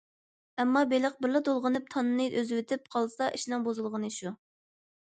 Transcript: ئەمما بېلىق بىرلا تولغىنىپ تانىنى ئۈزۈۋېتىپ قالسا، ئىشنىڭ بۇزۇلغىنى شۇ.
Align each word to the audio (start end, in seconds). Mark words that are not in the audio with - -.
ئەمما 0.61 0.81
بېلىق 0.93 1.19
بىرلا 1.25 1.43
تولغىنىپ 1.49 1.93
تانىنى 1.97 2.27
ئۈزۈۋېتىپ 2.41 2.91
قالسا، 2.97 3.31
ئىشنىڭ 3.39 3.71
بۇزۇلغىنى 3.71 4.13
شۇ. 4.21 4.39